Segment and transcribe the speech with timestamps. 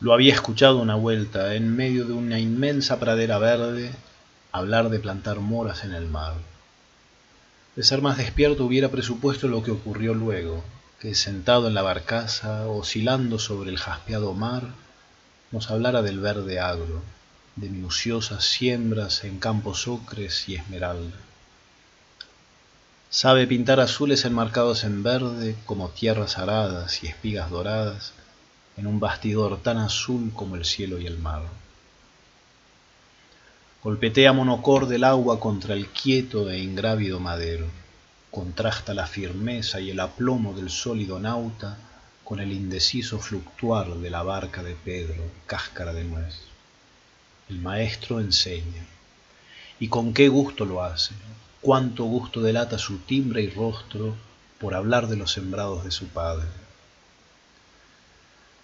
[0.00, 3.90] Lo había escuchado una vuelta, en medio de una inmensa pradera verde,
[4.52, 6.34] hablar de plantar moras en el mar.
[7.74, 10.62] De ser más despierto hubiera presupuesto lo que ocurrió luego,
[11.00, 14.68] que sentado en la barcaza, oscilando sobre el jaspeado mar,
[15.50, 17.02] nos hablara del verde agro,
[17.56, 21.16] de minuciosas siembras en campos ocres y esmeralda.
[23.10, 28.12] Sabe pintar azules enmarcados en verde como tierras aradas y espigas doradas,
[28.78, 31.42] en un bastidor tan azul como el cielo y el mar.
[33.82, 37.66] Golpetea monocorde el agua contra el quieto e ingrávido madero,
[38.30, 41.76] contrasta la firmeza y el aplomo del sólido nauta
[42.22, 46.36] con el indeciso fluctuar de la barca de Pedro, cáscara de nuez.
[47.48, 48.84] El maestro enseña.
[49.80, 51.14] Y con qué gusto lo hace,
[51.60, 54.14] cuánto gusto delata su timbre y rostro
[54.60, 56.67] por hablar de los sembrados de su padre.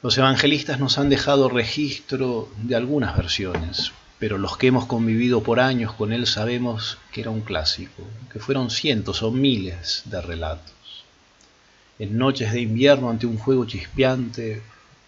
[0.00, 5.58] Los evangelistas nos han dejado registro de algunas versiones, pero los que hemos convivido por
[5.58, 11.04] años con él sabemos que era un clásico, que fueron cientos o miles de relatos.
[11.98, 14.62] En noches de invierno ante un fuego chispeante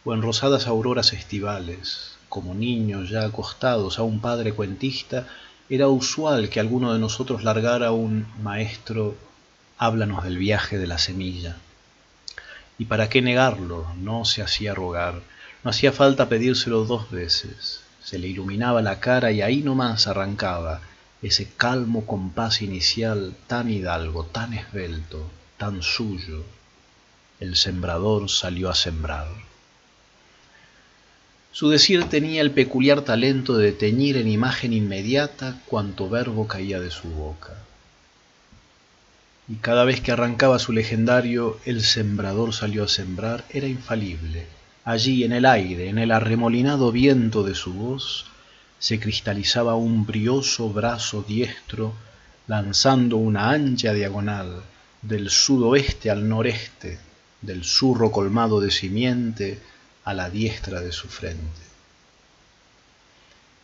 [0.05, 5.29] o en rosadas auroras estivales, como niños ya acostados a un padre cuentista,
[5.69, 9.15] era usual que alguno de nosotros largara un maestro,
[9.79, 11.59] háblanos del viaje de la semilla
[12.81, 15.21] y para qué negarlo, no se hacía rogar,
[15.63, 20.81] no hacía falta pedírselo dos veces, se le iluminaba la cara y ahí nomás arrancaba
[21.21, 26.43] ese calmo compás inicial tan hidalgo, tan esbelto, tan suyo.
[27.39, 29.29] El sembrador salió a sembrar.
[31.53, 36.91] Su decir tenía el peculiar talento de teñir en imagen inmediata cuanto verbo caía de
[36.91, 37.59] su boca
[39.51, 44.47] y cada vez que arrancaba su legendario El sembrador salió a sembrar, era infalible.
[44.85, 48.27] Allí en el aire, en el arremolinado viento de su voz,
[48.79, 51.95] se cristalizaba un brioso brazo diestro
[52.47, 54.63] lanzando una ancha diagonal
[55.03, 57.01] del sudoeste al noreste,
[57.43, 59.59] del zurro colmado de simiente
[60.05, 61.63] a la diestra de su frente.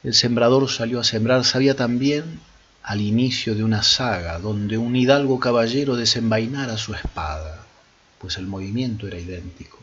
[0.02, 2.40] El sembrador salió a sembrar, sabía también
[2.86, 7.58] al inicio de una saga donde un hidalgo caballero desenvainara su espada,
[8.20, 9.80] pues el movimiento era idéntico.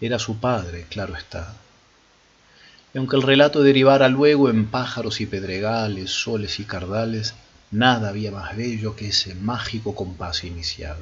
[0.00, 1.54] Era su padre, claro está.
[2.94, 7.34] Y aunque el relato derivara luego en pájaros y pedregales, soles y cardales,
[7.70, 10.96] nada había más bello que ese mágico compás inicial.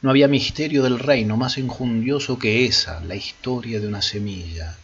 [0.00, 4.76] No había misterio del reino más enjundioso que esa, la historia de una semilla,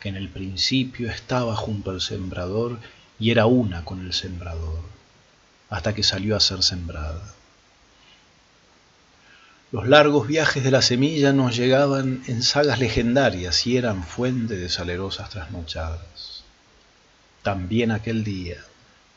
[0.00, 2.80] que en el principio estaba junto al sembrador
[3.18, 4.80] y era una con el sembrador,
[5.70, 7.22] hasta que salió a ser sembrada.
[9.72, 14.68] Los largos viajes de la semilla nos llegaban en sagas legendarias y eran fuente de
[14.68, 16.44] salerosas trasnochadas.
[17.42, 18.58] También aquel día,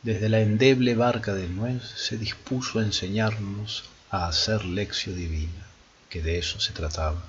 [0.02, 5.66] desde la endeble barca de nuez, se dispuso a enseñarnos a hacer lección divina,
[6.10, 7.22] que de eso se trataba.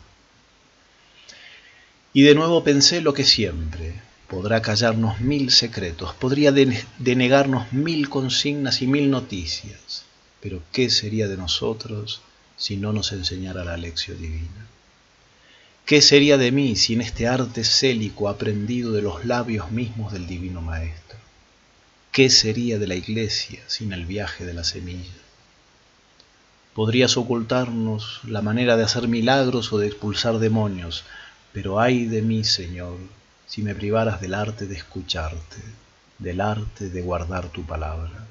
[2.14, 3.94] Y de nuevo pensé lo que siempre,
[4.30, 10.04] podrá callarnos mil secretos, podría denegarnos mil consignas y mil noticias,
[10.40, 12.22] pero ¿qué sería de nosotros
[12.56, 14.68] si no nos enseñara la lección divina?
[15.86, 20.62] ¿Qué sería de mí sin este arte célico aprendido de los labios mismos del Divino
[20.62, 21.18] Maestro?
[22.12, 25.10] ¿Qué sería de la iglesia sin el viaje de la semilla?
[26.76, 31.06] Podrías ocultarnos la manera de hacer milagros o de expulsar demonios,
[31.54, 33.00] pero ay de mí, Señor,
[33.50, 35.58] si me privaras del arte de escucharte,
[36.20, 38.28] del arte de guardar tu palabra.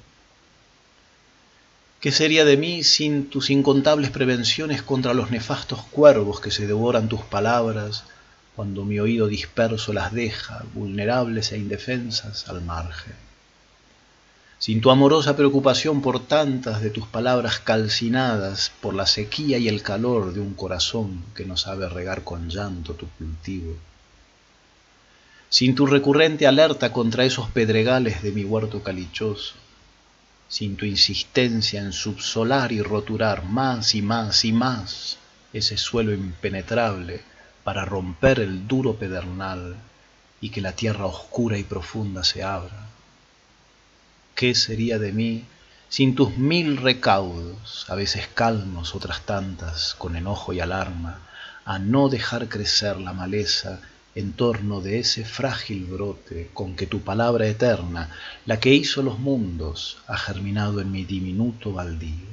[2.01, 7.09] ¿Qué sería de mí sin tus incontables prevenciones contra los nefastos cuervos que se devoran
[7.09, 8.05] tus palabras
[8.55, 13.17] cuando mi oído disperso las deja, vulnerables e indefensas, al margen?
[14.61, 19.83] Sin tu amorosa preocupación por tantas de tus palabras calcinadas por la sequía y el
[19.83, 23.77] calor de un corazón que no sabe regar con llanto tu cultivo,
[25.49, 29.55] sin tu recurrente alerta contra esos pedregales de mi huerto calichoso,
[30.49, 35.19] sin tu insistencia en subsolar y roturar más y más y más
[35.53, 37.23] ese suelo impenetrable
[37.65, 39.77] para romper el duro pedernal
[40.41, 42.87] y que la tierra oscura y profunda se abra.
[44.35, 45.45] ¿Qué sería de mí
[45.89, 51.21] sin tus mil recaudos, a veces calmos, otras tantas, con enojo y alarma,
[51.65, 53.81] a no dejar crecer la maleza
[54.15, 58.11] en torno de ese frágil brote con que tu palabra eterna,
[58.47, 62.27] la que hizo los mundos, ha germinado en mi diminuto baldío.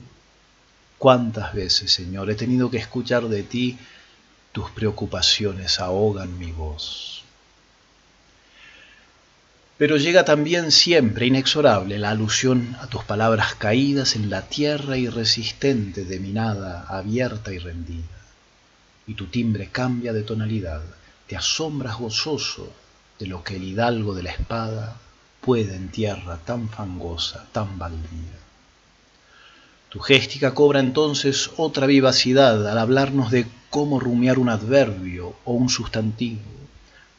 [0.98, 3.78] Cuántas veces, Señor, he tenido que escuchar de ti,
[4.52, 7.24] tus preocupaciones ahogan mi voz.
[9.78, 16.06] Pero llega también siempre, inexorable, la alusión a tus palabras caídas en la tierra irresistente
[16.06, 18.08] de mi nada abierta y rendida.
[19.06, 20.82] Y tu timbre cambia de tonalidad,
[21.28, 22.72] te asombras gozoso
[23.20, 24.98] de lo que el hidalgo de la espada
[25.42, 28.40] puede en tierra tan fangosa, tan baldía.
[29.90, 35.70] Tu géstica cobra entonces otra vivacidad al hablarnos de cómo rumiar un adverbio o un
[35.70, 36.42] sustantivo,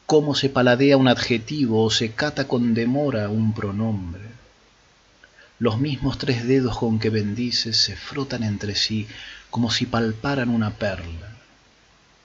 [0.05, 4.27] cómo se paladea un adjetivo o se cata con demora un pronombre.
[5.59, 9.07] Los mismos tres dedos con que bendices se frotan entre sí
[9.49, 11.36] como si palparan una perla.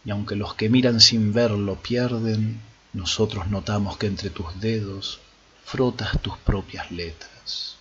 [0.05, 2.61] Y aunque los que miran sin verlo pierden,
[2.93, 5.21] nosotros notamos que entre tus dedos
[5.65, 7.77] frotas tus propias letras.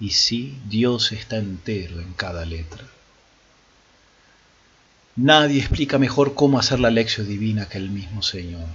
[0.00, 2.84] Y sí, Dios está entero en cada letra.
[5.16, 8.66] Nadie explica mejor cómo hacer la lección divina que el mismo Señor.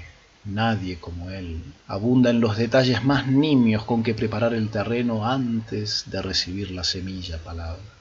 [0.46, 6.06] Nadie como Él abunda en los detalles más nimios con que preparar el terreno antes
[6.12, 7.97] de recibir la semilla palabra.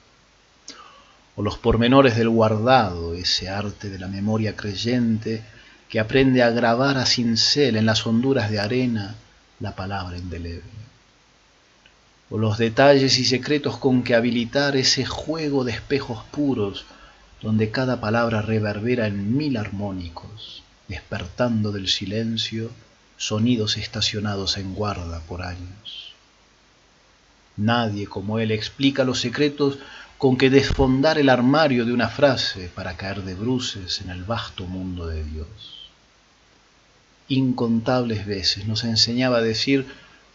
[1.37, 5.43] O los pormenores del guardado, ese arte de la memoria creyente
[5.87, 9.15] que aprende a grabar a cincel en las honduras de arena
[9.59, 10.63] la palabra indeleble.
[12.31, 16.85] O los detalles y secretos con que habilitar ese juego de espejos puros
[17.41, 22.71] donde cada palabra reverbera en mil armónicos, despertando del silencio
[23.15, 26.13] sonidos estacionados en guarda por años.
[27.57, 29.77] Nadie como él explica los secretos
[30.17, 34.65] con que desfondar el armario de una frase para caer de bruces en el vasto
[34.65, 35.91] mundo de Dios.
[37.27, 39.85] Incontables veces nos enseñaba a decir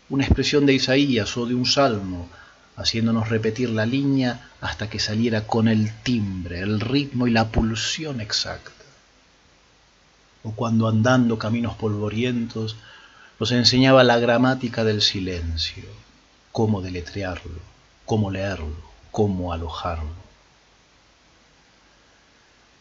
[0.09, 2.29] una expresión de Isaías o de un salmo,
[2.77, 8.21] haciéndonos repetir la línea hasta que saliera con el timbre, el ritmo y la pulsión
[8.21, 8.71] exacta.
[10.45, 12.77] O cuando andando caminos polvorientos
[13.41, 15.85] nos enseñaba la gramática del silencio,
[16.53, 17.59] cómo deletrearlo,
[18.05, 20.23] cómo leerlo, cómo alojarlo.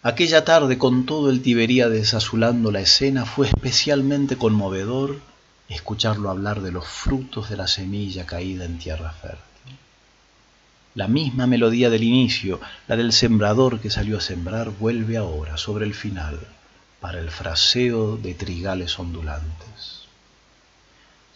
[0.01, 5.19] Aquella tarde con todo el Tiberíades azulando la escena fue especialmente conmovedor
[5.69, 9.77] escucharlo hablar de los frutos de la semilla caída en tierra fértil.
[10.95, 15.85] La misma melodía del inicio, la del sembrador que salió a sembrar, vuelve ahora sobre
[15.85, 16.39] el final
[16.99, 20.01] para el fraseo de trigales ondulantes.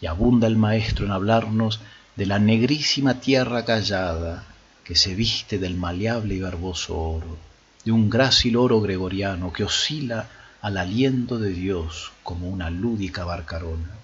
[0.00, 1.80] Y abunda el maestro en hablarnos
[2.16, 4.44] de la negrísima tierra callada
[4.86, 7.36] que se viste del maleable y verboso oro,
[7.84, 10.28] de un grácil oro gregoriano que oscila
[10.62, 13.96] al aliento de Dios como una lúdica barcarona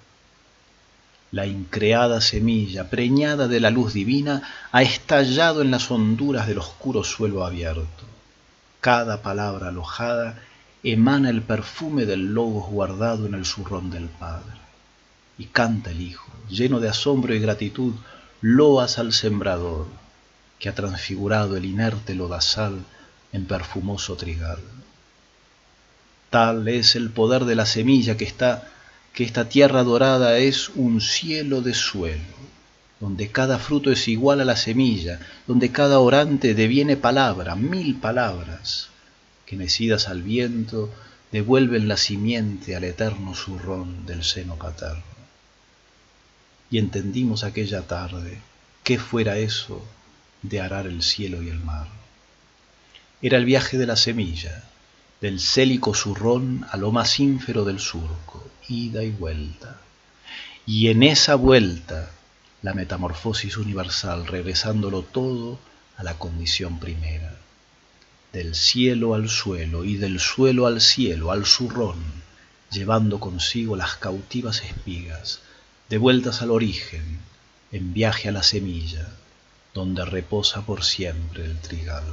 [1.33, 7.03] la increada semilla, preñada de la luz divina, ha estallado en las honduras del oscuro
[7.05, 8.05] suelo abierto.
[8.81, 10.39] Cada palabra alojada
[10.83, 14.59] emana el perfume del logos guardado en el zurrón del Padre.
[15.39, 17.95] Y canta el Hijo, lleno de asombro y gratitud,
[18.43, 19.87] loas al sembrador,
[20.63, 22.85] que ha transfigurado el inerte lodazal
[23.33, 24.61] en perfumoso trigal.
[26.31, 28.69] Tal es el poder de la semilla que está
[29.13, 32.37] que esta tierra dorada es un cielo de suelo,
[33.01, 35.19] donde cada fruto es igual a la semilla,
[35.49, 38.87] donde cada orante deviene palabra, mil palabras,
[39.45, 40.95] que mecidas al viento
[41.33, 45.03] devuelven la simiente al eterno zurrón del seno paterno.
[46.71, 48.39] Y entendimos aquella tarde
[48.85, 49.85] qué fuera eso
[50.43, 51.89] de arar el cielo y el mar.
[53.21, 54.65] Era el viaje de la semilla,
[55.21, 59.79] del célico zurrón a lo más ínfero del surco, ida y vuelta.
[60.67, 62.11] Y en esa vuelta
[62.63, 65.61] la metamorfosis universal, regresándolo todo
[65.97, 67.37] a la condición primera,
[68.33, 72.03] del cielo al suelo y del suelo al cielo, al zurrón,
[72.71, 75.41] llevando consigo las cautivas espigas,
[75.89, 77.21] de vueltas al origen,
[77.71, 79.09] en viaje a la semilla,
[79.75, 82.05] donde reposa por siempre el trigal.